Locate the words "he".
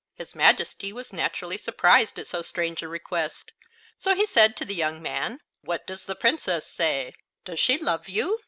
4.15-4.25